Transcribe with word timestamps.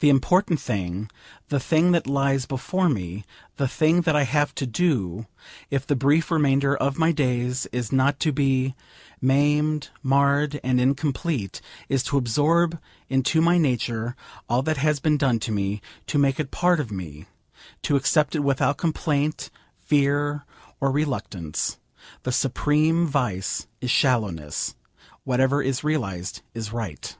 The 0.00 0.10
important 0.10 0.60
thing, 0.60 1.08
the 1.48 1.58
thing 1.58 1.92
that 1.92 2.06
lies 2.06 2.44
before 2.44 2.90
me, 2.90 3.24
the 3.56 3.66
thing 3.66 4.02
that 4.02 4.14
I 4.14 4.24
have 4.24 4.54
to 4.56 4.66
do, 4.66 5.24
if 5.70 5.86
the 5.86 5.96
brief 5.96 6.30
remainder 6.30 6.76
of 6.76 6.98
my 6.98 7.12
days 7.12 7.64
is 7.72 7.90
not 7.90 8.20
to 8.20 8.30
be 8.30 8.74
maimed, 9.22 9.88
marred, 10.02 10.60
and 10.62 10.78
incomplete, 10.78 11.62
is 11.88 12.02
to 12.02 12.18
absorb 12.18 12.78
into 13.08 13.40
my 13.40 13.56
nature 13.56 14.14
all 14.50 14.60
that 14.64 14.76
has 14.76 15.00
been 15.00 15.16
done 15.16 15.40
to 15.40 15.50
me, 15.50 15.80
to 16.08 16.18
make 16.18 16.38
it 16.38 16.50
part 16.50 16.78
of 16.78 16.90
me, 16.92 17.24
to 17.84 17.96
accept 17.96 18.34
it 18.34 18.40
without 18.40 18.76
complaint, 18.76 19.48
fear, 19.82 20.44
or 20.78 20.90
reluctance. 20.92 21.78
The 22.24 22.32
supreme 22.32 23.06
vice 23.06 23.66
is 23.80 23.90
shallowness. 23.90 24.74
Whatever 25.22 25.62
is 25.62 25.82
realised 25.82 26.42
is 26.52 26.70
right. 26.70 27.16